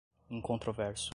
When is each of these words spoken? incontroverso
incontroverso 0.29 1.09